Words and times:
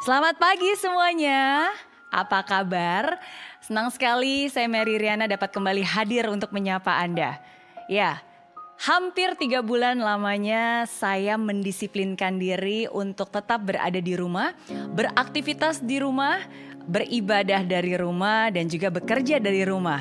Selamat 0.00 0.40
pagi 0.40 0.72
semuanya. 0.80 1.68
Apa 2.08 2.40
kabar? 2.40 3.20
Senang 3.60 3.92
sekali 3.92 4.48
saya 4.48 4.64
Mary 4.64 4.96
Riana 4.96 5.28
dapat 5.28 5.52
kembali 5.52 5.84
hadir 5.84 6.24
untuk 6.32 6.56
menyapa 6.56 6.96
Anda. 6.96 7.36
Ya, 7.84 8.24
hampir 8.80 9.36
tiga 9.36 9.60
bulan 9.60 10.00
lamanya 10.00 10.88
saya 10.88 11.36
mendisiplinkan 11.36 12.40
diri 12.40 12.88
untuk 12.88 13.28
tetap 13.28 13.60
berada 13.60 14.00
di 14.00 14.16
rumah, 14.16 14.56
beraktivitas 14.96 15.84
di 15.84 16.00
rumah, 16.00 16.48
beribadah 16.88 17.60
dari 17.60 17.92
rumah, 17.92 18.48
dan 18.48 18.72
juga 18.72 18.88
bekerja 18.88 19.36
dari 19.36 19.68
rumah. 19.68 20.00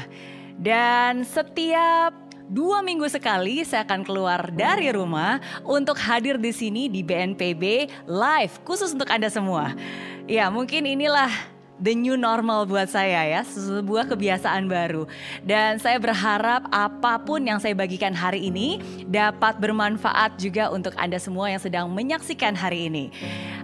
Dan 0.55 1.27
setiap 1.27 2.29
dua 2.50 2.81
minggu 2.81 3.05
sekali 3.05 3.61
saya 3.61 3.86
akan 3.86 4.02
keluar 4.02 4.50
dari 4.50 4.89
rumah 4.89 5.38
untuk 5.61 5.95
hadir 6.02 6.41
di 6.41 6.50
sini 6.50 6.89
di 6.89 7.05
BNPB 7.05 7.64
live 8.09 8.54
khusus 8.65 8.91
untuk 8.97 9.07
Anda 9.14 9.29
semua. 9.29 9.77
Ya 10.25 10.50
mungkin 10.50 10.89
inilah 10.89 11.29
the 11.79 11.96
new 11.96 12.19
normal 12.19 12.68
buat 12.68 12.92
saya 12.92 13.24
ya, 13.25 13.42
sebuah 13.47 14.11
kebiasaan 14.11 14.68
baru. 14.68 15.07
Dan 15.42 15.79
saya 15.79 15.97
berharap 15.97 16.68
apa 16.69 17.19
pun 17.24 17.39
yang 17.39 17.57
saya 17.57 17.74
bagikan 17.74 18.11
hari 18.11 18.52
ini 18.52 18.83
dapat 19.07 19.57
bermanfaat 19.57 20.36
juga 20.38 20.69
untuk 20.69 20.93
Anda 21.00 21.18
semua 21.18 21.47
yang 21.50 21.61
sedang 21.64 21.88
menyaksikan 21.89 22.54
hari 22.54 22.92
ini. 22.92 23.10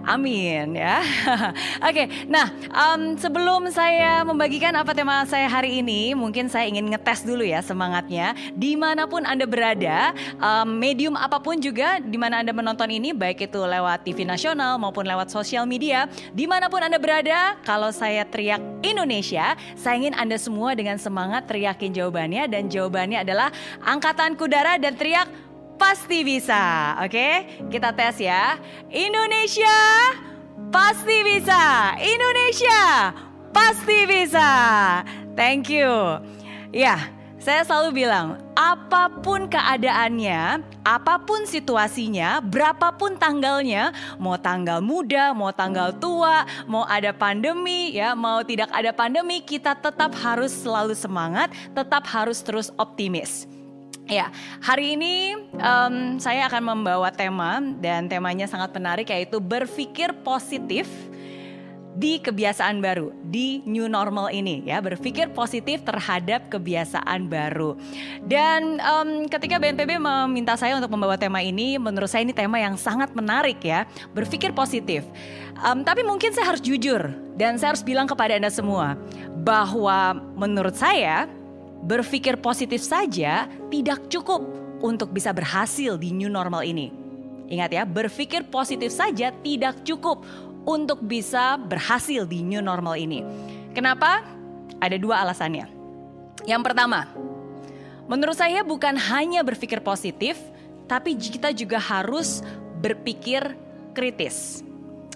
Amin 0.06 0.78
ya. 0.78 1.02
Oke, 1.88 2.06
nah 2.30 2.46
um, 2.70 3.18
sebelum 3.18 3.68
saya 3.74 4.22
membagikan 4.22 4.70
apa 4.78 4.94
tema 4.94 5.26
saya 5.26 5.50
hari 5.50 5.82
ini, 5.82 6.14
mungkin 6.14 6.46
saya 6.46 6.70
ingin 6.70 6.86
ngetes 6.94 7.26
dulu 7.26 7.42
ya 7.42 7.58
semangatnya. 7.58 8.32
Di 8.54 8.78
mana 8.78 9.10
pun 9.10 9.26
Anda 9.26 9.44
berada, 9.50 10.14
um, 10.38 10.78
medium 10.78 11.18
apa 11.18 11.42
pun 11.42 11.58
juga 11.58 11.98
di 11.98 12.14
mana 12.14 12.38
Anda 12.38 12.54
menonton 12.54 12.86
ini, 12.86 13.10
baik 13.10 13.50
itu 13.50 13.58
lewat 13.58 14.06
TV 14.06 14.22
nasional 14.22 14.78
maupun 14.78 15.02
lewat 15.02 15.28
sosial 15.28 15.66
media, 15.66 16.06
di 16.30 16.46
mana 16.46 16.70
pun 16.70 16.86
Anda 16.86 17.02
berada, 17.02 17.58
kalau 17.66 17.90
saya 17.90 18.05
teriak 18.28 18.62
Indonesia, 18.84 19.58
saya 19.74 19.94
ingin 19.98 20.14
Anda 20.14 20.38
semua 20.38 20.76
dengan 20.78 21.00
semangat 21.00 21.50
teriakin 21.50 21.90
jawabannya 21.90 22.46
dan 22.46 22.70
jawabannya 22.70 23.26
adalah 23.26 23.50
angkatan 23.82 24.38
kudara 24.38 24.78
dan 24.78 24.94
teriak 24.94 25.26
pasti 25.80 26.24
bisa. 26.24 26.96
Oke, 27.04 27.46
kita 27.68 27.92
tes 27.92 28.20
ya. 28.20 28.56
Indonesia 28.92 29.76
pasti 30.70 31.24
bisa. 31.24 31.94
Indonesia 32.00 33.12
pasti 33.52 33.98
bisa. 34.04 34.50
Thank 35.36 35.68
you. 35.72 36.20
Ya, 36.72 37.15
saya 37.46 37.62
selalu 37.62 38.02
bilang, 38.02 38.42
apa 38.58 39.06
pun 39.22 39.46
keadaannya, 39.46 40.66
apa 40.82 41.14
pun 41.22 41.46
situasinya, 41.46 42.42
berapapun 42.42 43.14
tanggalnya, 43.14 43.94
mau 44.18 44.34
tanggal 44.34 44.82
muda, 44.82 45.30
mau 45.30 45.54
tanggal 45.54 45.94
tua, 45.94 46.42
mau 46.66 46.82
ada 46.90 47.14
pandemi, 47.14 47.94
ya, 47.94 48.18
mau 48.18 48.42
tidak 48.42 48.66
ada 48.74 48.90
pandemi, 48.90 49.38
kita 49.46 49.78
tetap 49.78 50.10
harus 50.18 50.50
selalu 50.50 50.98
semangat, 50.98 51.54
tetap 51.70 52.02
harus 52.10 52.42
terus 52.42 52.74
optimis. 52.74 53.46
Ya, 54.10 54.34
hari 54.58 54.98
ini 54.98 55.38
um, 55.54 56.18
saya 56.18 56.50
akan 56.50 56.74
membawa 56.74 57.14
tema 57.14 57.62
dan 57.78 58.10
temanya 58.10 58.50
sangat 58.50 58.74
menarik 58.74 59.06
yaitu 59.06 59.38
berpikir 59.38 60.10
positif 60.26 60.90
di 61.96 62.20
kebiasaan 62.20 62.84
baru, 62.84 63.08
di 63.24 63.64
new 63.64 63.88
normal 63.88 64.28
ini 64.28 64.60
ya, 64.68 64.84
berpikir 64.84 65.32
positif 65.32 65.80
terhadap 65.80 66.52
kebiasaan 66.52 67.24
baru. 67.32 67.72
Dan 68.20 68.76
um, 68.84 69.24
ketika 69.24 69.56
BNPB 69.56 69.96
meminta 69.96 70.60
saya 70.60 70.76
untuk 70.76 70.92
membawa 70.92 71.16
tema 71.16 71.40
ini, 71.40 71.80
menurut 71.80 72.12
saya 72.12 72.28
ini 72.28 72.36
tema 72.36 72.60
yang 72.60 72.76
sangat 72.76 73.16
menarik 73.16 73.64
ya, 73.64 73.88
berpikir 74.12 74.52
positif. 74.52 75.08
Um, 75.64 75.80
tapi 75.88 76.04
mungkin 76.04 76.36
saya 76.36 76.52
harus 76.52 76.60
jujur 76.60 77.00
dan 77.40 77.56
saya 77.56 77.72
harus 77.72 77.80
bilang 77.80 78.04
kepada 78.04 78.36
Anda 78.36 78.52
semua 78.52 79.00
bahwa 79.40 80.20
menurut 80.36 80.76
saya 80.76 81.24
berpikir 81.80 82.36
positif 82.44 82.84
saja 82.84 83.48
tidak 83.72 84.04
cukup 84.12 84.44
untuk 84.84 85.16
bisa 85.16 85.32
berhasil 85.32 85.96
di 85.96 86.12
new 86.12 86.28
normal 86.28 86.60
ini. 86.60 87.06
Ingat 87.46 87.70
ya, 87.70 87.82
berpikir 87.86 88.42
positif 88.50 88.90
saja 88.90 89.30
tidak 89.30 89.78
cukup 89.86 90.26
untuk 90.66 90.98
bisa 91.00 91.54
berhasil 91.56 92.26
di 92.26 92.42
new 92.42 92.60
normal 92.60 92.98
ini. 92.98 93.22
Kenapa? 93.72 94.26
Ada 94.82 94.98
dua 94.98 95.22
alasannya. 95.22 95.70
Yang 96.44 96.62
pertama, 96.66 97.08
menurut 98.10 98.36
saya 98.36 98.66
bukan 98.66 98.98
hanya 98.98 99.40
berpikir 99.46 99.80
positif, 99.80 100.36
tapi 100.90 101.14
kita 101.16 101.54
juga 101.54 101.78
harus 101.78 102.42
berpikir 102.82 103.56
kritis. 103.96 104.66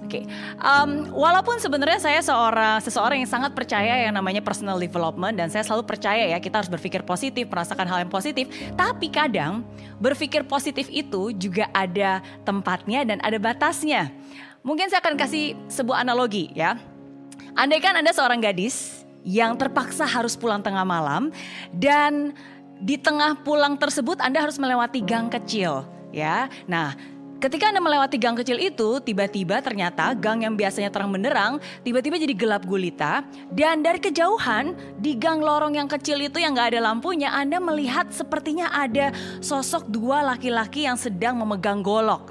Oke, 0.01 0.25
okay. 0.25 0.25
um, 0.65 1.13
walaupun 1.13 1.61
sebenarnya 1.61 2.01
saya 2.01 2.25
seorang 2.25 2.81
seseorang 2.81 3.21
yang 3.21 3.29
sangat 3.29 3.53
percaya 3.53 4.09
yang 4.09 4.17
namanya 4.17 4.41
personal 4.41 4.81
development 4.81 5.37
dan 5.37 5.53
saya 5.53 5.61
selalu 5.61 5.85
percaya 5.85 6.25
ya 6.25 6.41
kita 6.41 6.57
harus 6.57 6.73
berpikir 6.73 7.05
positif, 7.05 7.45
merasakan 7.53 7.85
hal 7.85 7.99
yang 8.01 8.09
positif. 8.09 8.49
Tapi 8.81 9.13
kadang 9.13 9.61
berpikir 10.01 10.49
positif 10.49 10.89
itu 10.89 11.37
juga 11.37 11.69
ada 11.77 12.25
tempatnya 12.49 13.05
dan 13.05 13.21
ada 13.21 13.37
batasnya. 13.37 14.09
Mungkin 14.61 14.93
saya 14.93 15.01
akan 15.01 15.17
kasih 15.17 15.57
sebuah 15.73 16.05
analogi 16.05 16.53
ya. 16.53 16.77
Andai 17.57 17.81
kan 17.81 17.97
Anda 17.97 18.13
seorang 18.13 18.45
gadis 18.45 19.05
yang 19.25 19.57
terpaksa 19.57 20.05
harus 20.05 20.37
pulang 20.37 20.61
tengah 20.61 20.85
malam 20.85 21.33
dan 21.73 22.37
di 22.81 22.97
tengah 22.97 23.41
pulang 23.41 23.77
tersebut 23.77 24.21
Anda 24.21 24.45
harus 24.45 24.61
melewati 24.61 25.01
gang 25.01 25.33
kecil 25.33 25.89
ya. 26.13 26.49
Nah, 26.69 26.97
Ketika 27.41 27.73
Anda 27.73 27.81
melewati 27.81 28.21
gang 28.21 28.37
kecil 28.37 28.61
itu, 28.61 29.01
tiba-tiba 29.01 29.65
ternyata 29.65 30.13
gang 30.13 30.45
yang 30.45 30.61
biasanya 30.61 30.93
terang 30.93 31.09
benderang, 31.09 31.57
tiba-tiba 31.81 32.21
jadi 32.21 32.37
gelap 32.37 32.69
gulita. 32.69 33.25
Dan 33.49 33.81
dari 33.81 33.97
kejauhan, 33.97 34.77
di 35.01 35.17
gang 35.17 35.41
lorong 35.41 35.73
yang 35.73 35.89
kecil 35.89 36.21
itu 36.21 36.37
yang 36.37 36.53
gak 36.53 36.77
ada 36.77 36.93
lampunya, 36.93 37.33
Anda 37.33 37.57
melihat 37.57 38.13
sepertinya 38.13 38.69
ada 38.69 39.09
sosok 39.41 39.89
dua 39.89 40.21
laki-laki 40.21 40.85
yang 40.85 41.01
sedang 41.01 41.41
memegang 41.41 41.81
golok. 41.81 42.30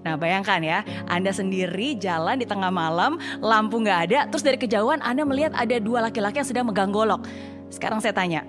Nah 0.00 0.16
bayangkan 0.16 0.60
ya, 0.64 0.80
Anda 1.04 1.28
sendiri 1.28 1.92
jalan 2.00 2.40
di 2.40 2.46
tengah 2.48 2.72
malam, 2.72 3.20
lampu 3.44 3.76
gak 3.84 4.08
ada, 4.08 4.18
terus 4.32 4.40
dari 4.40 4.56
kejauhan 4.56 5.04
Anda 5.04 5.28
melihat 5.28 5.52
ada 5.52 5.76
dua 5.76 6.08
laki-laki 6.08 6.40
yang 6.40 6.48
sedang 6.48 6.66
megang 6.68 6.88
golok. 6.88 7.28
Sekarang 7.68 8.00
saya 8.00 8.16
tanya, 8.16 8.48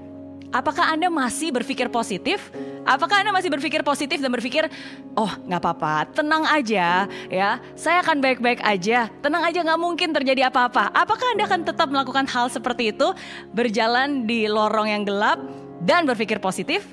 apakah 0.55 0.87
Anda 0.87 1.11
masih 1.11 1.51
berpikir 1.51 1.91
positif? 1.91 2.55
Apakah 2.87 3.19
Anda 3.21 3.35
masih 3.35 3.51
berpikir 3.51 3.83
positif 3.83 4.23
dan 4.23 4.31
berpikir, 4.31 4.71
oh 5.13 5.27
nggak 5.27 5.59
apa-apa, 5.59 6.07
tenang 6.15 6.47
aja 6.47 7.05
ya, 7.27 7.59
saya 7.75 7.99
akan 8.01 8.23
baik-baik 8.23 8.63
aja, 8.63 9.11
tenang 9.19 9.43
aja 9.43 9.59
nggak 9.61 9.81
mungkin 9.81 10.09
terjadi 10.15 10.47
apa-apa. 10.47 10.87
Apakah 10.95 11.35
Anda 11.35 11.51
akan 11.51 11.61
tetap 11.67 11.87
melakukan 11.91 12.25
hal 12.31 12.47
seperti 12.47 12.95
itu, 12.95 13.11
berjalan 13.51 14.23
di 14.23 14.47
lorong 14.47 14.87
yang 14.87 15.03
gelap 15.03 15.37
dan 15.83 16.07
berpikir 16.07 16.39
positif? 16.39 16.87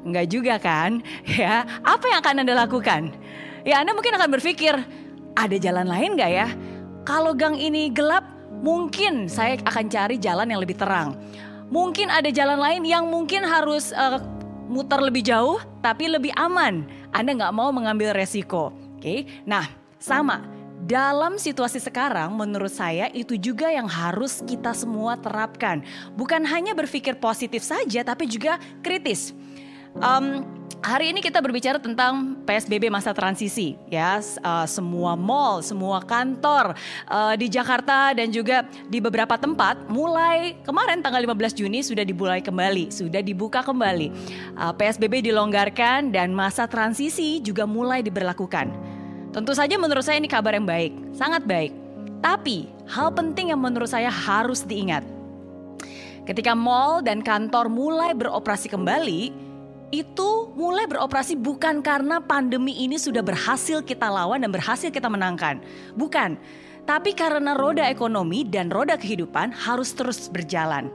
Enggak 0.00 0.26
juga 0.32 0.54
kan, 0.56 1.04
ya. 1.40 1.64
Apa 1.86 2.04
yang 2.10 2.18
akan 2.24 2.36
Anda 2.44 2.54
lakukan? 2.66 3.14
Ya 3.64 3.84
Anda 3.84 3.92
mungkin 3.92 4.16
akan 4.16 4.30
berpikir, 4.40 4.72
ada 5.36 5.56
jalan 5.60 5.86
lain 5.88 6.16
nggak 6.16 6.32
ya? 6.32 6.48
Kalau 7.04 7.36
gang 7.36 7.56
ini 7.56 7.92
gelap, 7.92 8.24
mungkin 8.60 9.28
saya 9.28 9.60
akan 9.64 9.88
cari 9.88 10.16
jalan 10.20 10.48
yang 10.48 10.60
lebih 10.60 10.76
terang. 10.76 11.16
Mungkin 11.70 12.10
ada 12.10 12.28
jalan 12.34 12.58
lain 12.58 12.82
yang 12.82 13.06
mungkin 13.06 13.46
harus 13.46 13.94
uh, 13.94 14.18
muter 14.66 14.98
lebih 14.98 15.22
jauh 15.22 15.60
tapi 15.80 16.10
lebih 16.10 16.34
aman. 16.36 16.86
Anda 17.14 17.36
nggak 17.36 17.54
mau 17.54 17.70
mengambil 17.70 18.14
resiko. 18.14 18.74
Oke, 18.96 19.00
okay? 19.00 19.18
nah 19.48 19.66
sama. 19.96 20.60
Dalam 20.80 21.36
situasi 21.36 21.76
sekarang, 21.76 22.34
menurut 22.34 22.72
saya 22.72 23.12
itu 23.12 23.36
juga 23.36 23.68
yang 23.68 23.86
harus 23.86 24.40
kita 24.42 24.72
semua 24.72 25.14
terapkan. 25.20 25.84
Bukan 26.16 26.42
hanya 26.48 26.72
berpikir 26.72 27.20
positif 27.20 27.62
saja, 27.62 28.00
tapi 28.00 28.24
juga 28.26 28.56
kritis. 28.80 29.36
Um, 30.00 30.42
Hari 30.80 31.12
ini 31.12 31.20
kita 31.20 31.44
berbicara 31.44 31.76
tentang 31.76 32.40
PSBB 32.48 32.88
masa 32.88 33.12
transisi 33.12 33.76
ya 33.92 34.16
uh, 34.40 34.64
semua 34.64 35.12
mall, 35.12 35.60
semua 35.60 36.00
kantor 36.00 36.72
uh, 37.04 37.36
di 37.36 37.52
Jakarta 37.52 38.16
dan 38.16 38.32
juga 38.32 38.64
di 38.88 38.96
beberapa 38.96 39.36
tempat 39.36 39.76
mulai 39.92 40.56
kemarin 40.64 41.04
tanggal 41.04 41.20
15 41.20 41.60
Juni 41.60 41.84
sudah 41.84 42.00
dimulai 42.00 42.40
kembali, 42.40 42.88
sudah 42.88 43.20
dibuka 43.20 43.60
kembali. 43.60 44.08
Uh, 44.56 44.72
PSBB 44.72 45.20
dilonggarkan 45.28 46.16
dan 46.16 46.32
masa 46.32 46.64
transisi 46.64 47.44
juga 47.44 47.68
mulai 47.68 48.00
diberlakukan. 48.00 48.72
Tentu 49.36 49.52
saja 49.52 49.76
menurut 49.76 50.00
saya 50.00 50.16
ini 50.16 50.32
kabar 50.32 50.56
yang 50.56 50.64
baik, 50.64 50.96
sangat 51.12 51.44
baik. 51.44 51.76
Tapi 52.24 52.72
hal 52.88 53.12
penting 53.12 53.52
yang 53.52 53.60
menurut 53.60 53.92
saya 53.92 54.08
harus 54.08 54.64
diingat. 54.64 55.04
Ketika 56.24 56.56
mall 56.56 57.04
dan 57.04 57.20
kantor 57.20 57.68
mulai 57.68 58.16
beroperasi 58.16 58.72
kembali, 58.72 59.49
itu 59.90 60.54
mulai 60.54 60.86
beroperasi 60.86 61.34
bukan 61.34 61.82
karena 61.82 62.22
pandemi 62.22 62.78
ini 62.78 62.94
sudah 62.94 63.26
berhasil 63.26 63.82
kita 63.82 64.06
lawan 64.06 64.42
dan 64.46 64.50
berhasil 64.54 64.90
kita 64.90 65.10
menangkan. 65.10 65.58
Bukan. 65.98 66.38
Tapi 66.86 67.14
karena 67.14 67.54
roda 67.54 67.86
ekonomi 67.86 68.46
dan 68.46 68.70
roda 68.70 68.94
kehidupan 68.94 69.50
harus 69.54 69.94
terus 69.94 70.30
berjalan. 70.30 70.90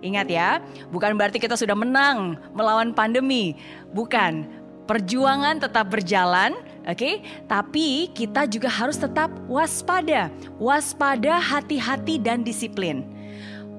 Ingat 0.00 0.26
ya, 0.28 0.48
bukan 0.88 1.16
berarti 1.18 1.40
kita 1.40 1.56
sudah 1.56 1.76
menang 1.76 2.40
melawan 2.56 2.96
pandemi. 2.96 3.56
Bukan. 3.92 4.58
Perjuangan 4.88 5.60
tetap 5.60 5.92
berjalan, 5.92 6.56
Oke, 6.88 6.96
okay? 6.96 7.14
tapi 7.44 8.08
kita 8.16 8.48
juga 8.48 8.72
harus 8.72 8.96
tetap 8.96 9.28
waspada, 9.44 10.32
waspada, 10.56 11.36
hati-hati 11.36 12.16
dan 12.16 12.40
disiplin. 12.40 13.04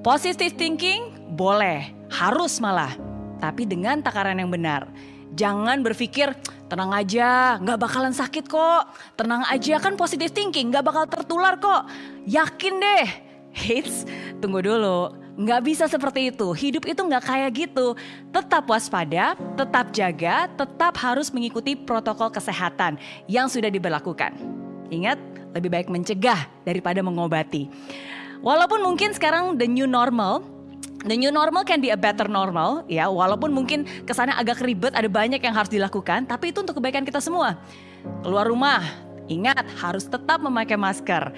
Positive 0.06 0.54
thinking 0.54 1.10
boleh, 1.34 1.90
harus 2.14 2.62
malah, 2.62 2.94
tapi 3.40 3.64
dengan 3.64 4.04
takaran 4.04 4.38
yang 4.38 4.52
benar. 4.52 4.86
Jangan 5.34 5.82
berpikir 5.82 6.34
tenang 6.66 6.90
aja, 6.92 7.58
nggak 7.58 7.78
bakalan 7.80 8.14
sakit 8.14 8.46
kok. 8.50 8.92
Tenang 9.16 9.46
aja 9.48 9.78
kan 9.80 9.94
positive 9.96 10.30
thinking, 10.30 10.70
nggak 10.70 10.84
bakal 10.84 11.04
tertular 11.08 11.56
kok. 11.58 11.88
Yakin 12.28 12.74
deh. 12.78 13.06
Hits, 13.50 14.06
tunggu 14.38 14.62
dulu. 14.62 15.10
Nggak 15.40 15.60
bisa 15.64 15.84
seperti 15.88 16.30
itu. 16.30 16.52
Hidup 16.52 16.84
itu 16.84 17.00
nggak 17.00 17.24
kayak 17.24 17.50
gitu. 17.56 17.96
Tetap 18.30 18.68
waspada, 18.68 19.34
tetap 19.56 19.90
jaga, 19.90 20.46
tetap 20.52 20.94
harus 21.00 21.32
mengikuti 21.32 21.74
protokol 21.74 22.30
kesehatan 22.30 23.00
yang 23.26 23.48
sudah 23.48 23.70
diberlakukan. 23.72 24.36
Ingat, 24.90 25.18
lebih 25.54 25.70
baik 25.70 25.88
mencegah 25.90 26.46
daripada 26.66 27.02
mengobati. 27.02 27.70
Walaupun 28.40 28.82
mungkin 28.82 29.14
sekarang 29.14 29.58
the 29.58 29.66
new 29.66 29.86
normal, 29.86 30.42
The 31.00 31.16
new 31.16 31.32
normal 31.32 31.64
can 31.64 31.80
be 31.80 31.88
a 31.88 31.96
better 31.96 32.28
normal, 32.28 32.84
ya. 32.84 33.08
Walaupun 33.08 33.48
mungkin 33.56 33.88
kesannya 34.04 34.36
agak 34.36 34.60
ribet, 34.60 34.92
ada 34.92 35.08
banyak 35.08 35.40
yang 35.40 35.56
harus 35.56 35.72
dilakukan, 35.72 36.28
tapi 36.28 36.52
itu 36.52 36.60
untuk 36.60 36.76
kebaikan 36.76 37.08
kita 37.08 37.24
semua. 37.24 37.56
Keluar 38.20 38.44
rumah, 38.44 38.84
ingat 39.30 39.64
harus 39.80 40.04
tetap 40.04 40.42
memakai 40.42 40.76
masker 40.76 41.32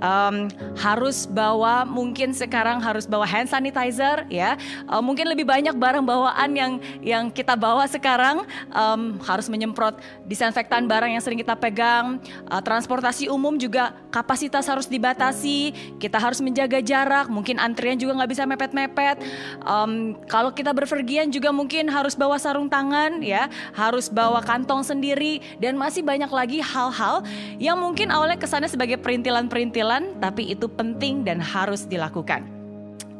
um, 0.00 0.50
harus 0.76 1.24
bawa 1.24 1.88
mungkin 1.88 2.32
sekarang 2.36 2.80
harus 2.80 3.08
bawa 3.08 3.24
hand 3.24 3.48
sanitizer 3.48 4.28
ya. 4.28 4.54
Uh, 4.86 5.00
mungkin 5.00 5.28
lebih 5.28 5.48
banyak 5.48 5.72
barang 5.76 6.04
bawaan 6.04 6.50
yang 6.52 6.72
yang 7.00 7.24
kita 7.32 7.56
bawa 7.56 7.88
sekarang. 7.88 8.44
Um, 8.72 9.18
harus 9.24 9.48
menyemprot 9.48 9.98
disinfektan 10.28 10.84
barang 10.84 11.16
yang 11.16 11.22
sering 11.22 11.40
kita 11.40 11.56
pegang. 11.56 12.20
Uh, 12.48 12.60
transportasi 12.60 13.28
umum 13.32 13.56
juga 13.56 13.96
kapasitas 14.12 14.68
harus 14.68 14.86
dibatasi. 14.86 15.72
Kita 15.96 16.20
harus 16.20 16.40
menjaga 16.44 16.80
jarak 16.80 17.28
mungkin 17.32 17.56
antrian 17.60 17.96
juga 17.96 18.16
nggak 18.20 18.30
bisa 18.30 18.42
mepet-mepet. 18.44 19.16
Um, 19.64 20.16
kalau 20.28 20.52
kita 20.52 20.72
berpergian 20.76 21.32
juga 21.32 21.50
mungkin 21.50 21.88
harus 21.88 22.14
bawa 22.14 22.36
sarung 22.36 22.68
tangan 22.68 23.24
ya. 23.24 23.48
Harus 23.72 24.12
bawa 24.12 24.44
kantong 24.44 24.84
sendiri. 24.84 25.40
Dan 25.56 25.78
masih 25.80 26.04
banyak 26.04 26.28
lagi 26.28 26.58
hal-hal 26.60 27.24
yang 27.56 27.80
mungkin 27.80 28.12
awalnya 28.12 28.36
kesannya 28.36 28.68
sebagai 28.68 29.00
perintilan-perintilan 29.00 29.85
kecil 29.86 30.18
tapi 30.18 30.50
itu 30.50 30.66
penting 30.66 31.22
dan 31.22 31.38
harus 31.38 31.86
dilakukan. 31.86 32.42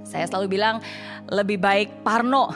Saya 0.03 0.27
selalu 0.27 0.59
bilang 0.59 0.83
lebih 1.31 1.59
baik 1.59 2.03
parno 2.03 2.51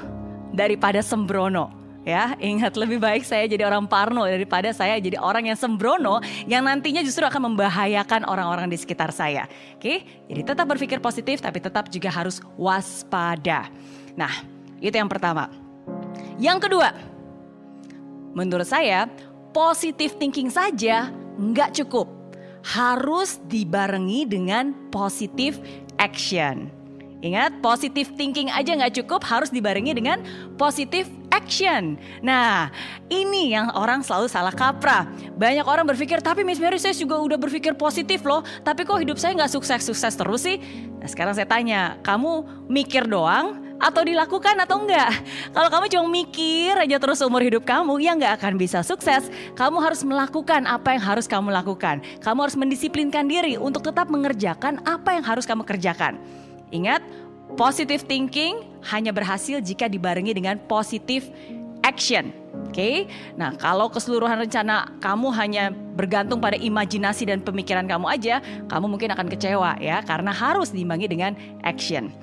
daripada 0.54 1.02
sembrono. 1.02 1.78
Ya, 2.00 2.32
ingat 2.40 2.80
lebih 2.80 2.96
baik 2.96 3.28
saya 3.28 3.44
jadi 3.44 3.68
orang 3.68 3.84
parno 3.84 4.24
daripada 4.24 4.72
saya 4.72 4.96
jadi 4.96 5.20
orang 5.20 5.52
yang 5.52 5.58
sembrono 5.60 6.24
yang 6.48 6.64
nantinya 6.64 7.04
justru 7.04 7.28
akan 7.28 7.52
membahayakan 7.52 8.24
orang-orang 8.24 8.72
di 8.72 8.80
sekitar 8.80 9.12
saya. 9.12 9.44
Oke, 9.76 10.08
jadi 10.24 10.40
tetap 10.40 10.64
berpikir 10.64 10.96
positif 11.04 11.44
tapi 11.44 11.60
tetap 11.60 11.92
juga 11.92 12.08
harus 12.08 12.40
waspada. 12.56 13.68
Nah, 14.16 14.32
itu 14.80 14.96
yang 14.96 15.12
pertama. 15.12 15.52
Yang 16.40 16.72
kedua, 16.72 16.88
menurut 18.32 18.64
saya 18.64 19.04
positive 19.52 20.16
thinking 20.16 20.48
saja 20.48 21.12
nggak 21.36 21.84
cukup 21.84 22.19
harus 22.64 23.40
dibarengi 23.48 24.28
dengan 24.28 24.72
positive 24.92 25.60
action. 25.96 26.72
Ingat, 27.20 27.60
positive 27.60 28.08
thinking 28.16 28.48
aja 28.48 28.72
nggak 28.72 28.96
cukup, 29.04 29.20
harus 29.28 29.52
dibarengi 29.52 29.92
dengan 29.92 30.24
positive 30.56 31.04
action. 31.28 32.00
Nah, 32.24 32.72
ini 33.12 33.52
yang 33.52 33.68
orang 33.76 34.00
selalu 34.00 34.24
salah 34.32 34.56
kaprah. 34.56 35.04
Banyak 35.36 35.68
orang 35.68 35.84
berpikir, 35.84 36.24
tapi 36.24 36.48
Miss 36.48 36.56
Mary 36.56 36.80
saya 36.80 36.96
juga 36.96 37.20
udah 37.20 37.36
berpikir 37.36 37.76
positif 37.76 38.24
loh, 38.24 38.40
tapi 38.64 38.88
kok 38.88 39.04
hidup 39.04 39.20
saya 39.20 39.36
nggak 39.36 39.52
sukses-sukses 39.52 40.16
terus 40.16 40.40
sih? 40.48 40.56
Nah, 40.96 41.08
sekarang 41.12 41.36
saya 41.36 41.44
tanya, 41.44 42.00
kamu 42.00 42.64
mikir 42.72 43.04
doang 43.04 43.69
atau 43.80 44.04
dilakukan 44.04 44.60
atau 44.60 44.84
enggak. 44.84 45.10
Kalau 45.56 45.68
kamu 45.72 45.84
cuma 45.88 46.06
mikir 46.12 46.76
aja 46.76 47.00
terus 47.00 47.24
umur 47.24 47.40
hidup 47.40 47.64
kamu, 47.64 47.96
ya 48.04 48.12
enggak 48.12 48.36
akan 48.38 48.60
bisa 48.60 48.84
sukses. 48.84 49.32
Kamu 49.56 49.80
harus 49.80 50.04
melakukan 50.04 50.68
apa 50.68 50.94
yang 50.94 51.02
harus 51.02 51.24
kamu 51.24 51.48
lakukan. 51.48 52.04
Kamu 52.20 52.44
harus 52.44 52.56
mendisiplinkan 52.60 53.26
diri 53.26 53.56
untuk 53.56 53.82
tetap 53.88 54.12
mengerjakan 54.12 54.84
apa 54.84 55.16
yang 55.16 55.24
harus 55.24 55.48
kamu 55.48 55.64
kerjakan. 55.64 56.20
Ingat, 56.70 57.02
positive 57.56 58.06
thinking 58.06 58.68
hanya 58.92 59.10
berhasil 59.10 59.58
jika 59.64 59.90
dibarengi 59.90 60.36
dengan 60.36 60.60
positive 60.68 61.26
action. 61.82 62.30
Oke, 62.70 62.76
okay? 62.76 62.96
nah 63.34 63.50
kalau 63.58 63.90
keseluruhan 63.90 64.46
rencana 64.46 64.94
kamu 65.02 65.26
hanya 65.34 65.74
bergantung 65.74 66.38
pada 66.38 66.54
imajinasi 66.54 67.26
dan 67.26 67.42
pemikiran 67.42 67.82
kamu 67.82 68.06
aja, 68.06 68.38
kamu 68.70 68.86
mungkin 68.86 69.10
akan 69.10 69.26
kecewa 69.26 69.74
ya, 69.82 69.98
karena 70.06 70.30
harus 70.30 70.70
diimbangi 70.70 71.10
dengan 71.10 71.34
action. 71.66 72.14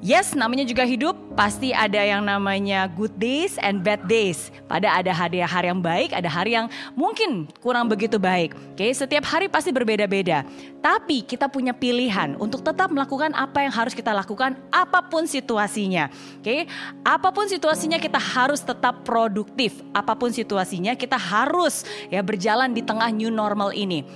Yes, 0.00 0.32
namanya 0.32 0.64
juga 0.64 0.80
hidup, 0.88 1.12
pasti 1.36 1.76
ada 1.76 2.00
yang 2.00 2.24
namanya 2.24 2.88
good 2.88 3.12
days 3.20 3.60
and 3.60 3.84
bad 3.84 4.00
days. 4.08 4.48
Pada 4.64 4.96
ada 4.96 5.12
hari 5.12 5.44
hari 5.44 5.68
yang 5.68 5.84
baik, 5.84 6.16
ada 6.16 6.24
hari 6.24 6.56
yang 6.56 6.72
mungkin 6.96 7.44
kurang 7.60 7.84
begitu 7.84 8.16
baik. 8.16 8.56
Oke, 8.72 8.88
setiap 8.96 9.28
hari 9.28 9.52
pasti 9.52 9.68
berbeda-beda. 9.68 10.48
Tapi 10.80 11.20
kita 11.20 11.52
punya 11.52 11.76
pilihan 11.76 12.32
untuk 12.40 12.64
tetap 12.64 12.88
melakukan 12.88 13.36
apa 13.36 13.60
yang 13.60 13.76
harus 13.76 13.92
kita 13.92 14.16
lakukan 14.16 14.56
apa 14.72 15.04
pun 15.04 15.28
situasinya. 15.28 16.08
Oke, 16.40 16.64
apa 17.04 17.28
pun 17.28 17.44
situasinya 17.44 18.00
kita 18.00 18.16
harus 18.16 18.64
tetap 18.64 19.04
produktif. 19.04 19.84
Apa 19.92 20.16
pun 20.16 20.32
situasinya 20.32 20.96
kita 20.96 21.20
harus 21.20 21.84
ya 22.08 22.24
berjalan 22.24 22.72
di 22.72 22.80
tengah 22.80 23.12
new 23.12 23.28
normal 23.28 23.76
ini. 23.76 24.08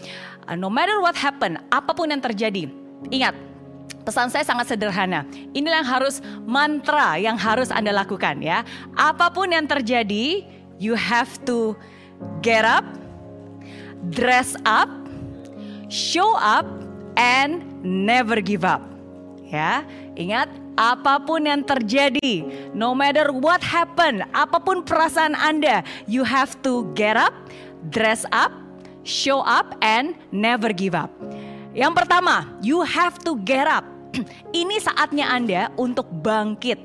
Uh, 0.48 0.56
no 0.56 0.72
matter 0.72 0.96
what 1.04 1.12
happen, 1.12 1.60
apa 1.68 1.92
pun 1.92 2.08
yang 2.08 2.24
terjadi, 2.24 2.72
ingat 3.12 3.36
Pesan 4.04 4.28
saya 4.28 4.44
sangat 4.44 4.68
sederhana. 4.68 5.24
Inilah 5.56 5.80
yang 5.80 5.88
harus 5.88 6.20
mantra 6.44 7.16
yang 7.16 7.40
harus 7.40 7.72
Anda 7.72 7.90
lakukan 7.90 8.44
ya. 8.44 8.60
Apa 8.92 9.32
pun 9.32 9.48
yang 9.48 9.64
terjadi, 9.64 10.44
you 10.76 10.92
have 10.92 11.40
to 11.48 11.72
get 12.44 12.68
up, 12.68 12.84
dress 14.12 14.60
up, 14.68 14.92
show 15.88 16.36
up 16.36 16.68
and 17.16 17.64
never 17.80 18.44
give 18.44 18.68
up. 18.68 18.84
Ya, 19.48 19.88
ingat 20.20 20.52
apa 20.74 21.22
pun 21.22 21.46
yang 21.46 21.62
terjadi, 21.62 22.44
no 22.74 22.92
matter 22.92 23.30
what 23.30 23.62
happen, 23.62 24.26
apa 24.34 24.58
pun 24.58 24.82
perasaan 24.82 25.32
Anda, 25.38 25.86
you 26.10 26.26
have 26.26 26.58
to 26.66 26.90
get 26.98 27.14
up, 27.14 27.32
dress 27.88 28.26
up, 28.34 28.50
show 29.06 29.40
up 29.46 29.78
and 29.80 30.18
never 30.34 30.74
give 30.74 30.98
up. 30.98 31.08
Yang 31.74 32.02
pertama, 32.02 32.50
you 32.62 32.82
have 32.82 33.22
to 33.22 33.38
get 33.46 33.70
up 33.70 33.93
ini 34.62 34.76
saatnya 34.78 35.30
Anda 35.30 35.70
untuk 35.74 36.06
bangkit. 36.10 36.78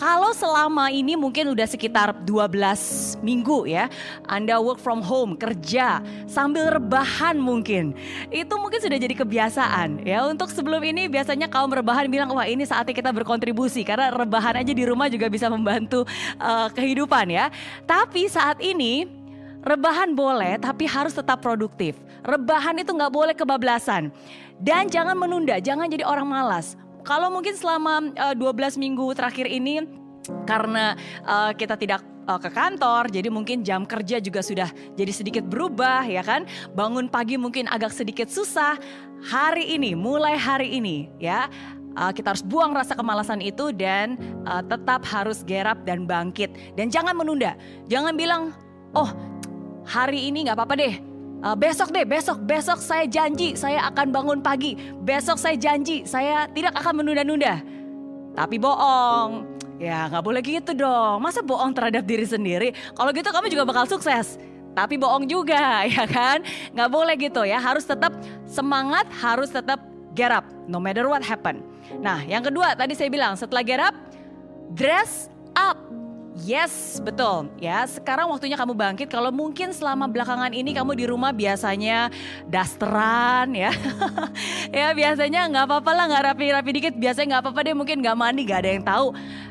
Kalau 0.00 0.32
selama 0.32 0.88
ini 0.88 1.12
mungkin 1.12 1.52
udah 1.52 1.68
sekitar 1.68 2.24
12 2.24 3.20
minggu 3.20 3.68
ya, 3.68 3.84
Anda 4.24 4.56
work 4.56 4.80
from 4.80 5.04
home, 5.04 5.36
kerja 5.36 6.00
sambil 6.24 6.72
rebahan 6.72 7.36
mungkin. 7.36 7.92
Itu 8.32 8.56
mungkin 8.56 8.80
sudah 8.80 8.96
jadi 8.96 9.12
kebiasaan 9.12 10.08
ya. 10.08 10.24
Untuk 10.24 10.48
sebelum 10.48 10.80
ini 10.88 11.04
biasanya 11.04 11.52
kaum 11.52 11.68
rebahan 11.68 12.08
bilang, 12.08 12.32
"Wah, 12.32 12.48
ini 12.48 12.64
saatnya 12.64 12.96
kita 12.96 13.12
berkontribusi 13.12 13.84
karena 13.84 14.08
rebahan 14.08 14.64
aja 14.64 14.72
di 14.72 14.88
rumah 14.88 15.12
juga 15.12 15.28
bisa 15.28 15.52
membantu 15.52 16.08
uh, 16.40 16.72
kehidupan 16.72 17.28
ya." 17.28 17.52
Tapi 17.84 18.24
saat 18.24 18.56
ini 18.64 19.19
rebahan 19.64 20.16
boleh 20.16 20.56
tapi 20.60 20.88
harus 20.88 21.16
tetap 21.16 21.44
produktif. 21.44 21.96
Rebahan 22.24 22.80
itu 22.80 22.92
nggak 22.92 23.12
boleh 23.12 23.34
kebablasan. 23.36 24.12
Dan 24.60 24.92
jangan 24.92 25.16
menunda, 25.16 25.56
jangan 25.56 25.88
jadi 25.88 26.04
orang 26.04 26.28
malas. 26.28 26.76
Kalau 27.00 27.32
mungkin 27.32 27.56
selama 27.56 28.12
uh, 28.12 28.36
eh, 28.36 28.36
12 28.36 28.76
minggu 28.76 29.16
terakhir 29.16 29.48
ini 29.48 29.88
karena 30.44 30.92
uh, 31.24 31.56
kita 31.56 31.80
tidak 31.80 32.04
uh, 32.28 32.36
ke 32.36 32.52
kantor, 32.52 33.08
jadi 33.08 33.32
mungkin 33.32 33.64
jam 33.64 33.88
kerja 33.88 34.20
juga 34.20 34.44
sudah 34.44 34.68
jadi 35.00 35.08
sedikit 35.08 35.44
berubah 35.48 36.04
ya 36.04 36.20
kan. 36.20 36.44
Bangun 36.76 37.08
pagi 37.08 37.40
mungkin 37.40 37.72
agak 37.72 37.96
sedikit 37.96 38.28
susah. 38.28 38.76
Hari 39.20 39.76
ini, 39.76 39.92
mulai 39.92 40.32
hari 40.32 40.80
ini 40.80 41.12
ya, 41.20 41.44
kita 41.92 42.32
harus 42.32 42.40
buang 42.40 42.72
rasa 42.72 42.96
kemalasan 42.96 43.44
itu 43.44 43.68
dan 43.68 44.16
uh, 44.48 44.64
tetap 44.64 45.04
harus 45.04 45.44
gerap 45.44 45.84
dan 45.84 46.08
bangkit. 46.08 46.48
Dan 46.72 46.88
jangan 46.88 47.12
menunda, 47.12 47.52
jangan 47.92 48.16
bilang, 48.16 48.56
oh 48.96 49.12
hari 49.90 50.30
ini 50.30 50.46
nggak 50.46 50.54
apa-apa 50.54 50.74
deh, 50.78 50.94
Uh, 51.40 51.56
besok 51.56 51.88
deh, 51.88 52.04
besok, 52.04 52.36
besok 52.44 52.84
saya 52.84 53.08
janji 53.08 53.56
saya 53.56 53.88
akan 53.88 54.12
bangun 54.12 54.38
pagi. 54.44 54.76
Besok 55.00 55.40
saya 55.40 55.56
janji 55.56 56.04
saya 56.04 56.44
tidak 56.52 56.76
akan 56.76 57.00
menunda-nunda. 57.00 57.64
Tapi 58.36 58.60
bohong. 58.60 59.48
Ya 59.80 60.04
nggak 60.12 60.20
boleh 60.20 60.44
gitu 60.44 60.76
dong. 60.76 61.24
Masa 61.24 61.40
bohong 61.40 61.72
terhadap 61.72 62.04
diri 62.04 62.28
sendiri? 62.28 62.76
Kalau 62.92 63.08
gitu 63.16 63.32
kamu 63.32 63.48
juga 63.48 63.64
bakal 63.64 63.88
sukses. 63.88 64.36
Tapi 64.76 65.00
bohong 65.00 65.24
juga 65.24 65.80
ya 65.96 66.04
kan? 66.04 66.44
Nggak 66.76 66.90
boleh 66.92 67.14
gitu 67.16 67.40
ya. 67.48 67.56
Harus 67.56 67.88
tetap 67.88 68.12
semangat, 68.44 69.08
harus 69.08 69.48
tetap 69.48 69.80
get 70.12 70.28
up. 70.28 70.44
No 70.68 70.76
matter 70.76 71.08
what 71.08 71.24
happen. 71.24 71.64
Nah 72.04 72.20
yang 72.28 72.44
kedua 72.44 72.76
tadi 72.76 72.92
saya 72.92 73.08
bilang 73.08 73.32
setelah 73.32 73.64
get 73.64 73.80
up, 73.80 73.96
dress 74.76 75.32
up. 75.56 75.80
Yes, 76.40 76.96
betul. 77.04 77.52
Ya, 77.60 77.84
sekarang 77.84 78.32
waktunya 78.32 78.56
kamu 78.56 78.72
bangkit. 78.72 79.12
Kalau 79.12 79.28
mungkin 79.28 79.76
selama 79.76 80.08
belakangan 80.08 80.56
ini 80.56 80.72
kamu 80.72 80.96
di 80.96 81.04
rumah 81.04 81.36
biasanya 81.36 82.08
dasteran 82.48 83.52
ya. 83.52 83.68
ya 84.80 84.96
biasanya 84.96 85.52
nggak 85.52 85.64
apa-apa 85.68 85.90
lah, 85.92 86.04
nggak 86.08 86.24
rapi-rapi 86.32 86.70
dikit. 86.80 86.94
Biasanya 86.96 87.36
nggak 87.36 87.42
apa-apa 87.44 87.60
deh, 87.60 87.76
mungkin 87.76 88.00
nggak 88.00 88.16
mandi, 88.16 88.40
nggak 88.48 88.60
ada 88.64 88.70
yang 88.72 88.84
tahu. 88.84 89.06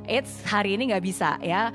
It's 0.09 0.41
hari 0.49 0.81
ini 0.81 0.89
nggak 0.89 1.05
bisa 1.05 1.37
ya. 1.45 1.69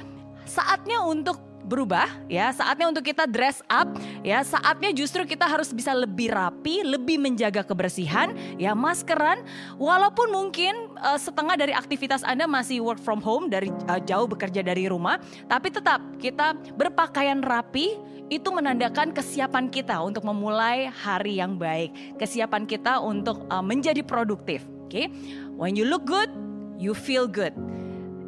Saatnya 0.45 0.99
untuk 1.07 1.39
berubah 1.65 2.07
ya. 2.29 2.53
Saatnya 2.53 2.93
untuk 2.93 3.03
kita 3.03 3.25
dress 3.25 3.65
up 3.73 3.89
ya. 4.21 4.45
Saatnya 4.45 4.93
justru 4.93 5.25
kita 5.25 5.49
harus 5.49 5.73
bisa 5.73 5.97
lebih 5.97 6.31
rapi 6.31 6.85
lebih 6.85 7.17
menjaga 7.17 7.65
kebersihan 7.65 8.37
ya 8.61 8.77
maskeran. 8.77 9.41
Walaupun 9.81 10.31
mungkin 10.31 10.93
uh, 11.01 11.17
setengah 11.17 11.57
dari 11.57 11.73
aktivitas 11.73 12.23
Anda 12.23 12.45
masih 12.45 12.85
work 12.85 13.01
from 13.01 13.25
home 13.25 13.49
dari 13.49 13.73
uh, 13.89 13.99
jauh 14.05 14.29
bekerja 14.29 14.61
dari 14.61 14.87
rumah 14.87 15.17
tapi 15.49 15.73
tetap 15.73 16.05
kita 16.21 16.53
berpakaian 16.77 17.41
rapi 17.41 17.97
itu 18.29 18.49
menandakan 18.49 19.13
kesiapan 19.13 19.69
kita 19.69 20.01
untuk 20.01 20.25
memulai 20.25 20.89
hari 20.89 21.41
yang 21.41 21.57
baik. 21.57 22.21
Kesiapan 22.21 22.69
kita 22.69 23.01
untuk 23.01 23.49
uh, 23.49 23.65
menjadi 23.65 24.05
produktif 24.05 24.65
oke? 24.85 24.93
Okay? 24.93 25.09
when 25.57 25.73
you 25.73 25.89
look 25.89 26.05
good 26.05 26.29
you 26.77 26.93
feel 26.93 27.25
good. 27.25 27.57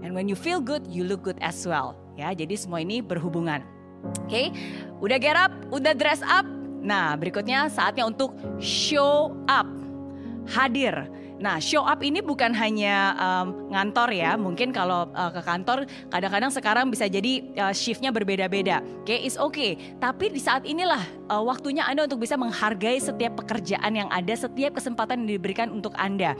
And 0.06 0.14
when 0.14 0.30
you 0.30 0.38
feel 0.38 0.62
good 0.62 0.86
you 0.88 1.04
look 1.04 1.26
good 1.26 1.36
as 1.42 1.66
well 1.66 2.05
Ya, 2.16 2.32
jadi 2.32 2.56
semua 2.56 2.80
ini 2.80 3.04
berhubungan. 3.04 3.60
Oke, 4.24 4.28
okay? 4.28 4.46
udah 5.04 5.18
get 5.20 5.36
up, 5.36 5.52
udah 5.68 5.92
dress 5.92 6.24
up. 6.24 6.48
Nah, 6.80 7.18
berikutnya 7.18 7.68
saatnya 7.68 8.08
untuk 8.08 8.32
show 8.60 9.36
up. 9.50 9.68
Hadir. 10.46 10.94
Nah, 11.36 11.60
show 11.60 11.84
up 11.84 12.00
ini 12.00 12.24
bukan 12.24 12.56
hanya 12.56 13.12
um, 13.20 13.68
ngantor 13.68 14.08
ya. 14.12 14.40
Mungkin 14.40 14.72
kalau 14.72 15.08
uh, 15.12 15.28
ke 15.28 15.44
kantor 15.44 15.84
kadang-kadang 16.08 16.48
sekarang 16.48 16.88
bisa 16.88 17.04
jadi 17.04 17.44
uh, 17.60 17.74
shiftnya 17.76 18.08
berbeda-beda. 18.08 18.80
Oke, 19.04 19.12
okay, 19.12 19.18
is 19.28 19.36
okay. 19.36 19.76
Tapi 20.00 20.32
di 20.32 20.40
saat 20.40 20.64
inilah 20.64 21.04
uh, 21.28 21.44
waktunya 21.44 21.84
Anda 21.84 22.08
untuk 22.08 22.24
bisa 22.24 22.40
menghargai 22.40 22.96
setiap 22.96 23.36
pekerjaan 23.44 23.92
yang 23.92 24.08
ada, 24.08 24.32
setiap 24.32 24.80
kesempatan 24.80 25.28
yang 25.28 25.36
diberikan 25.36 25.68
untuk 25.68 25.92
Anda. 26.00 26.32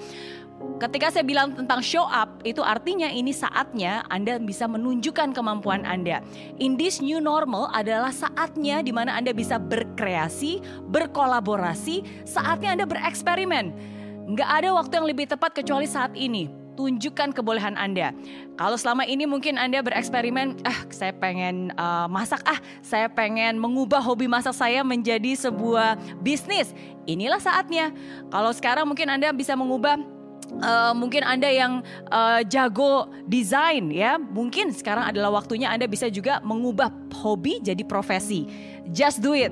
Ketika 0.81 1.13
saya 1.13 1.21
bilang 1.21 1.53
tentang 1.53 1.85
show 1.85 2.09
up, 2.09 2.41
itu 2.41 2.65
artinya 2.65 3.13
ini 3.13 3.29
saatnya 3.29 4.01
Anda 4.09 4.41
bisa 4.41 4.65
menunjukkan 4.65 5.37
kemampuan 5.37 5.85
Anda. 5.85 6.25
In 6.57 6.81
this 6.81 7.05
new 7.05 7.21
normal 7.21 7.69
adalah 7.77 8.09
saatnya 8.09 8.81
di 8.81 8.89
mana 8.89 9.21
Anda 9.21 9.37
bisa 9.37 9.61
berkreasi, 9.61 10.65
berkolaborasi, 10.89 12.25
saatnya 12.25 12.73
Anda 12.73 12.89
bereksperimen. 12.89 13.96
Nggak 14.27 14.51
ada 14.51 14.69
waktu 14.75 14.93
yang 14.99 15.07
lebih 15.07 15.27
tepat 15.31 15.55
kecuali 15.55 15.87
saat 15.87 16.11
ini. 16.19 16.51
Tunjukkan 16.77 17.33
kebolehan 17.33 17.73
Anda. 17.73 18.13
Kalau 18.61 18.77
selama 18.77 19.09
ini 19.09 19.25
mungkin 19.25 19.57
Anda 19.57 19.81
bereksperimen, 19.81 20.61
ah 20.69 20.85
saya 20.93 21.15
pengen 21.17 21.73
uh, 21.73 22.05
masak, 22.05 22.45
ah 22.45 22.61
saya 22.85 23.09
pengen 23.09 23.57
mengubah 23.57 24.03
hobi 24.05 24.29
masak 24.29 24.53
saya 24.53 24.85
menjadi 24.85 25.33
sebuah 25.41 25.97
bisnis. 26.21 26.77
Inilah 27.09 27.41
saatnya. 27.41 27.97
Kalau 28.29 28.53
sekarang 28.53 28.85
mungkin 28.85 29.09
Anda 29.09 29.33
bisa 29.33 29.57
mengubah 29.57 30.19
Uh, 30.47 30.95
mungkin 30.95 31.27
Anda 31.27 31.51
yang 31.51 31.83
uh, 32.07 32.39
jago 32.47 33.11
desain 33.27 33.91
ya, 33.91 34.15
mungkin 34.15 34.71
sekarang 34.71 35.11
adalah 35.11 35.43
waktunya 35.43 35.67
Anda 35.75 35.91
bisa 35.91 36.07
juga 36.07 36.39
mengubah 36.39 36.87
hobi 37.19 37.59
jadi 37.59 37.83
profesi. 37.83 38.47
Just 38.95 39.27
do 39.27 39.35
it 39.35 39.51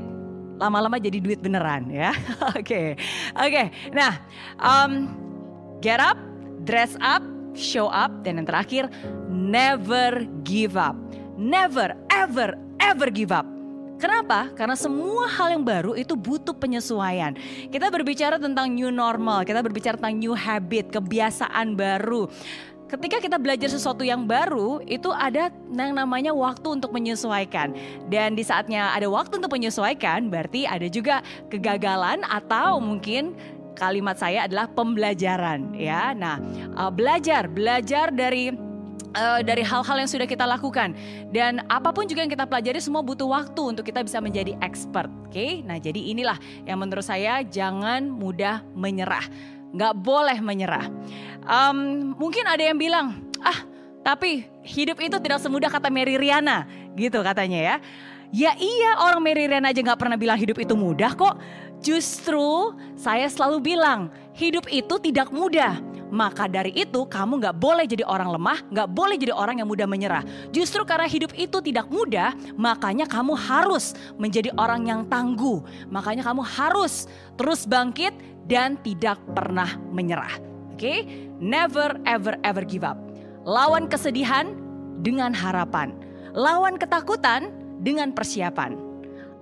lama-lama 0.59 0.97
jadi 1.03 1.19
duit 1.19 1.41
beneran 1.43 1.91
ya. 1.91 2.15
Oke, 2.59 2.95
oke. 3.35 3.51
Okay. 3.51 3.67
Nah, 3.91 4.23
um, 4.63 5.11
get 5.83 5.99
up, 5.99 6.19
dress 6.63 6.95
up, 7.03 7.23
show 7.57 7.91
up, 7.91 8.23
dan 8.23 8.39
yang 8.39 8.47
terakhir, 8.47 8.87
never 9.31 10.27
give 10.47 10.79
up. 10.79 10.95
Never, 11.35 11.99
ever, 12.15 12.55
ever 12.79 13.09
give 13.11 13.35
up. 13.35 13.47
Kenapa? 13.99 14.51
Karena 14.59 14.75
semua 14.75 15.31
hal 15.31 15.55
yang 15.55 15.65
baru 15.65 15.95
itu 15.95 16.19
butuh 16.19 16.53
penyesuaian. 16.53 17.33
Kita 17.71 17.89
berbicara 17.89 18.37
tentang 18.43 18.75
new 18.75 18.91
normal, 18.91 19.47
kita 19.47 19.63
berbicara 19.63 19.97
tentang 19.97 20.19
new 20.19 20.35
habit, 20.35 20.91
kebiasaan 20.93 21.79
baru 21.79 22.29
ketika 22.88 23.19
kita 23.21 23.37
belajar 23.41 23.69
sesuatu 23.73 24.05
yang 24.05 24.29
baru 24.29 24.81
itu 24.85 25.11
ada 25.11 25.49
yang 25.73 25.93
namanya 25.97 26.31
waktu 26.31 26.79
untuk 26.81 26.93
menyesuaikan. 26.93 27.73
Dan 28.09 28.37
di 28.37 28.45
saatnya 28.45 28.93
ada 28.93 29.09
waktu 29.09 29.41
untuk 29.41 29.53
menyesuaikan 29.53 30.29
berarti 30.29 30.69
ada 30.69 30.87
juga 30.87 31.25
kegagalan 31.49 32.23
atau 32.29 32.79
mungkin 32.79 33.35
kalimat 33.75 34.14
saya 34.14 34.47
adalah 34.47 34.71
pembelajaran 34.71 35.75
ya. 35.75 36.14
Nah 36.14 36.38
uh, 36.79 36.93
belajar 36.93 37.50
belajar 37.50 38.14
dari 38.14 38.55
uh, 39.14 39.41
dari 39.43 39.62
hal-hal 39.67 39.97
yang 39.99 40.11
sudah 40.11 40.29
kita 40.29 40.45
lakukan. 40.45 40.95
Dan 41.35 41.64
apa 41.67 41.91
pun 41.91 42.07
juga 42.07 42.23
yang 42.23 42.31
kita 42.31 42.47
pelajari 42.47 42.79
semua 42.79 43.03
butuh 43.03 43.26
waktu 43.26 43.62
untuk 43.75 43.83
kita 43.87 44.07
bisa 44.07 44.23
menjadi 44.23 44.55
expert 44.62 45.11
oke? 45.35 45.35
Okay? 45.35 45.67
nah 45.67 45.83
jadi 45.83 45.99
inilah 45.99 46.38
yang 46.62 46.79
menurut 46.79 47.03
saya 47.03 47.43
jangan 47.43 48.07
mudah 48.07 48.62
menyerah 48.79 49.26
nggak 49.75 49.95
boleh 49.99 50.38
menyerah. 50.38 50.87
Um, 51.45 52.14
mungkin 52.16 52.47
ada 52.47 52.62
yang 52.62 52.78
bilang, 52.78 53.21
ah 53.43 53.66
tapi 54.07 54.47
hidup 54.64 55.02
itu 55.02 55.19
tidak 55.21 55.43
semudah 55.43 55.69
kata 55.69 55.90
Mary 55.90 56.16
Riana, 56.16 56.64
gitu 56.95 57.21
katanya 57.21 57.61
ya. 57.61 57.76
Ya 58.35 58.52
iya 58.59 58.99
orang 58.99 59.23
Mary 59.23 59.47
Riana 59.47 59.71
aja 59.71 59.78
nggak 59.78 60.00
pernah 60.00 60.19
bilang 60.19 60.38
hidup 60.38 60.59
itu 60.59 60.75
mudah 60.75 61.12
kok. 61.14 61.38
Justru 61.85 62.73
saya 62.97 63.28
selalu 63.28 63.76
bilang 63.76 64.09
hidup 64.33 64.64
itu 64.73 64.97
tidak 65.02 65.28
mudah. 65.28 65.78
Maka 66.14 66.47
dari 66.47 66.71
itu 66.78 67.02
kamu 67.11 67.43
nggak 67.43 67.57
boleh 67.59 67.90
jadi 67.90 68.07
orang 68.07 68.31
lemah, 68.38 68.62
nggak 68.71 68.88
boleh 68.95 69.19
jadi 69.19 69.35
orang 69.35 69.59
yang 69.59 69.66
mudah 69.66 69.83
menyerah. 69.83 70.23
Justru 70.54 70.87
karena 70.87 71.11
hidup 71.11 71.35
itu 71.35 71.59
tidak 71.59 71.90
mudah, 71.90 72.38
makanya 72.54 73.02
kamu 73.02 73.35
harus 73.35 73.99
menjadi 74.14 74.54
orang 74.54 74.87
yang 74.87 75.02
tangguh. 75.11 75.59
Makanya 75.90 76.23
kamu 76.23 76.47
harus 76.47 77.11
terus 77.35 77.66
bangkit 77.66 78.14
dan 78.49 78.77
tidak 78.85 79.21
pernah 79.33 79.77
menyerah. 79.93 80.37
Oke, 80.75 80.79
okay? 80.81 80.99
never 81.39 81.97
ever 82.05 82.35
ever 82.43 82.65
give 82.67 82.83
up. 82.83 82.99
Lawan 83.47 83.87
kesedihan 83.87 84.57
dengan 85.05 85.31
harapan. 85.37 85.95
Lawan 86.35 86.81
ketakutan 86.81 87.55
dengan 87.85 88.11
persiapan. 88.11 88.75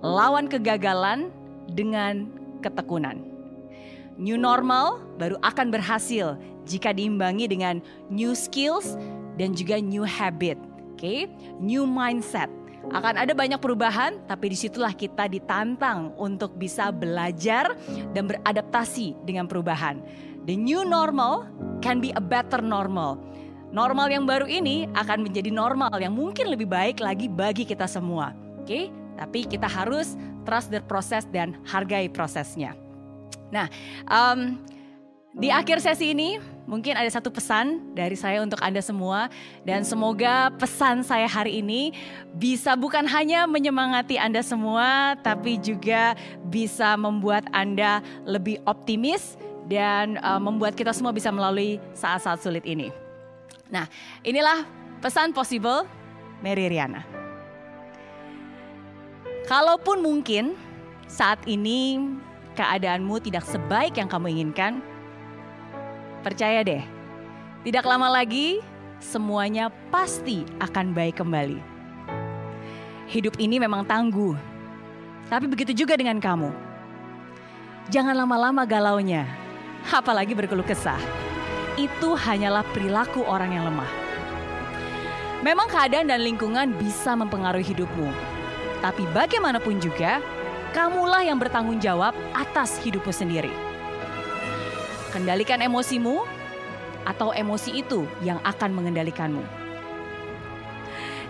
Lawan 0.03 0.51
kegagalan 0.51 1.31
dengan 1.73 2.29
ketekunan. 2.61 3.23
New 4.19 4.37
normal 4.37 5.01
baru 5.17 5.41
akan 5.41 5.73
berhasil 5.73 6.37
jika 6.69 6.93
diimbangi 6.93 7.49
dengan 7.49 7.81
new 8.13 8.37
skills 8.37 8.93
dan 9.41 9.57
juga 9.57 9.81
new 9.81 10.05
habit. 10.05 10.59
Oke, 10.93 11.01
okay? 11.01 11.19
new 11.57 11.89
mindset 11.89 12.47
akan 12.91 13.15
ada 13.15 13.31
banyak 13.31 13.59
perubahan, 13.61 14.19
tapi 14.27 14.51
di 14.51 14.57
situlah 14.59 14.91
kita 14.91 15.31
ditantang 15.31 16.11
untuk 16.19 16.59
bisa 16.59 16.91
belajar 16.91 17.71
dan 18.11 18.27
beradaptasi 18.27 19.15
dengan 19.23 19.47
perubahan. 19.47 20.03
The 20.43 20.59
new 20.59 20.83
normal 20.83 21.47
can 21.79 22.03
be 22.03 22.11
a 22.11 22.23
better 22.23 22.59
normal. 22.59 23.21
Normal 23.71 24.11
yang 24.11 24.27
baru 24.27 24.45
ini 24.45 24.85
akan 24.91 25.23
menjadi 25.23 25.49
normal 25.49 25.95
yang 25.97 26.13
mungkin 26.13 26.51
lebih 26.51 26.67
baik 26.67 26.99
lagi 26.99 27.31
bagi 27.31 27.63
kita 27.63 27.87
semua. 27.87 28.35
Oke, 28.59 28.67
okay? 28.67 28.83
tapi 29.15 29.47
kita 29.47 29.65
harus 29.65 30.19
trust 30.43 30.69
the 30.69 30.83
process 30.83 31.23
dan 31.31 31.55
hargai 31.63 32.11
prosesnya. 32.11 32.75
Nah, 33.49 33.71
um, 34.11 34.59
di 35.33 35.49
akhir 35.49 35.81
sesi 35.81 36.13
ini 36.13 36.37
mungkin 36.69 36.93
ada 36.93 37.09
satu 37.09 37.33
pesan 37.33 37.97
dari 37.97 38.13
saya 38.13 38.45
untuk 38.45 38.61
Anda 38.61 38.85
semua 38.85 39.33
dan 39.65 39.81
semoga 39.81 40.53
pesan 40.61 41.01
saya 41.01 41.25
hari 41.25 41.57
ini 41.65 41.89
bisa 42.37 42.77
bukan 42.77 43.09
hanya 43.09 43.49
menyemangati 43.49 44.21
Anda 44.21 44.45
semua 44.45 45.17
tapi 45.25 45.57
juga 45.57 46.13
bisa 46.53 46.93
membuat 46.93 47.49
Anda 47.49 48.05
lebih 48.29 48.61
optimis 48.69 49.33
dan 49.65 50.21
uh, 50.21 50.37
membuat 50.37 50.77
kita 50.77 50.93
semua 50.93 51.09
bisa 51.09 51.33
melalui 51.33 51.81
saat-saat 51.97 52.37
sulit 52.45 52.61
ini. 52.69 52.93
Nah, 53.73 53.89
inilah 54.21 54.69
pesan 55.01 55.33
possible 55.33 55.89
Mary 56.45 56.69
Riana. 56.69 57.01
Kalaupun 59.49 59.97
mungkin 60.03 60.53
saat 61.09 61.41
ini 61.49 61.99
keadaanmu 62.53 63.17
tidak 63.23 63.47
sebaik 63.49 63.97
yang 63.97 64.07
kamu 64.07 64.29
inginkan, 64.39 64.92
Percaya 66.23 66.63
deh, 66.63 66.79
tidak 67.67 67.83
lama 67.83 68.07
lagi 68.07 68.63
semuanya 69.03 69.67
pasti 69.91 70.47
akan 70.63 70.95
baik 70.95 71.19
kembali. 71.19 71.59
Hidup 73.11 73.35
ini 73.43 73.59
memang 73.59 73.83
tangguh, 73.83 74.31
tapi 75.27 75.51
begitu 75.51 75.83
juga 75.83 75.99
dengan 75.99 76.23
kamu. 76.23 76.47
Jangan 77.91 78.15
lama-lama 78.15 78.63
galaunya, 78.63 79.27
apalagi 79.91 80.31
berkeluh 80.31 80.63
kesah. 80.63 81.03
Itu 81.75 82.15
hanyalah 82.15 82.63
perilaku 82.71 83.27
orang 83.27 83.59
yang 83.59 83.67
lemah. 83.67 83.91
Memang 85.43 85.67
keadaan 85.67 86.07
dan 86.07 86.23
lingkungan 86.23 86.71
bisa 86.79 87.19
mempengaruhi 87.19 87.75
hidupmu. 87.75 88.07
Tapi 88.79 89.03
bagaimanapun 89.11 89.83
juga, 89.83 90.23
kamulah 90.71 91.27
yang 91.27 91.35
bertanggung 91.35 91.83
jawab 91.83 92.15
atas 92.31 92.79
hidupmu 92.79 93.11
sendiri. 93.11 93.72
Kendalikan 95.13 95.61
emosimu 95.61 96.25
atau 97.05 97.29
emosi 97.37 97.85
itu 97.85 98.09
yang 98.25 98.41
akan 98.41 98.73
mengendalikanmu. 98.73 99.45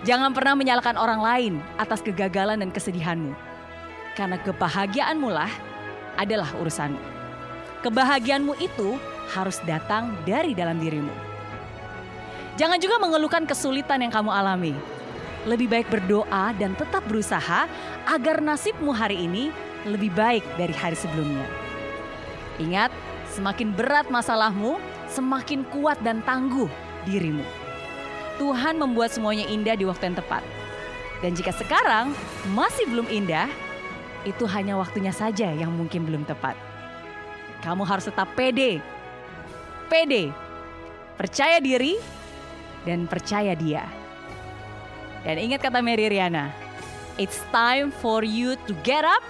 Jangan 0.08 0.32
pernah 0.32 0.56
menyalahkan 0.56 0.96
orang 0.96 1.20
lain 1.20 1.54
atas 1.76 2.00
kegagalan 2.00 2.64
dan 2.64 2.72
kesedihanmu. 2.72 3.36
Karena 4.16 4.40
kebahagiaanmu 4.40 5.28
lah 5.28 5.52
adalah 6.16 6.48
urusanmu. 6.64 7.00
Kebahagiaanmu 7.84 8.56
itu 8.64 8.96
harus 9.36 9.60
datang 9.68 10.16
dari 10.24 10.56
dalam 10.56 10.80
dirimu. 10.80 11.12
Jangan 12.56 12.80
juga 12.80 13.04
mengeluhkan 13.04 13.44
kesulitan 13.44 14.00
yang 14.00 14.14
kamu 14.16 14.32
alami. 14.32 14.72
Lebih 15.44 15.68
baik 15.68 15.88
berdoa 15.92 16.56
dan 16.56 16.72
tetap 16.80 17.04
berusaha 17.04 17.68
agar 18.08 18.40
nasibmu 18.40 18.96
hari 18.96 19.28
ini 19.28 19.52
lebih 19.84 20.16
baik 20.16 20.48
dari 20.56 20.72
hari 20.72 20.96
sebelumnya. 20.96 21.44
Ingat, 22.62 22.94
semakin 23.34 23.74
berat 23.74 24.08
masalahmu, 24.14 24.78
semakin 25.10 25.66
kuat 25.74 25.98
dan 26.06 26.22
tangguh 26.22 26.70
dirimu. 27.10 27.44
Tuhan 28.38 28.78
membuat 28.78 29.14
semuanya 29.14 29.46
indah 29.50 29.74
di 29.74 29.86
waktu 29.86 30.14
yang 30.14 30.18
tepat. 30.18 30.46
Dan 31.22 31.34
jika 31.34 31.54
sekarang 31.56 32.14
masih 32.54 32.86
belum 32.90 33.08
indah, 33.10 33.50
itu 34.24 34.46
hanya 34.48 34.78
waktunya 34.78 35.12
saja 35.12 35.50
yang 35.52 35.74
mungkin 35.74 36.06
belum 36.06 36.24
tepat. 36.30 36.56
Kamu 37.64 37.84
harus 37.88 38.08
tetap 38.08 38.32
pede. 38.36 38.84
Pede. 39.88 40.36
Percaya 41.16 41.64
diri 41.64 41.96
dan 42.84 43.08
percaya 43.08 43.56
dia. 43.56 43.88
Dan 45.24 45.40
ingat 45.40 45.64
kata 45.64 45.80
Mary 45.80 46.12
Riana, 46.12 46.52
it's 47.16 47.40
time 47.56 47.96
for 48.04 48.28
you 48.28 48.60
to 48.68 48.76
get 48.84 49.08
up, 49.08 49.24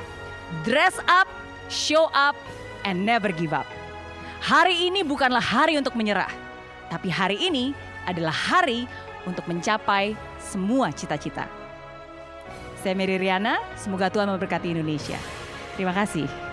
dress 0.66 0.98
up, 1.06 1.30
show 1.70 2.10
up, 2.18 2.34
and 2.82 3.06
never 3.06 3.30
give 3.30 3.54
up. 3.54 3.70
Hari 4.44 4.92
ini 4.92 5.08
bukanlah 5.08 5.40
hari 5.40 5.80
untuk 5.80 5.96
menyerah, 5.96 6.28
tapi 6.92 7.08
hari 7.08 7.40
ini 7.40 7.72
adalah 8.04 8.36
hari 8.36 8.84
untuk 9.24 9.48
mencapai 9.48 10.20
semua 10.36 10.92
cita-cita. 10.92 11.48
Saya 12.84 12.92
Mary 12.92 13.16
Riana, 13.16 13.64
semoga 13.80 14.12
Tuhan 14.12 14.28
memberkati 14.28 14.76
Indonesia. 14.76 15.16
Terima 15.80 15.96
kasih. 15.96 16.53